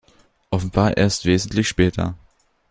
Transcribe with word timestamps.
Offenbar 0.49 0.97
erst 0.97 1.25
wesentlich 1.25 1.67
später. 1.67 2.15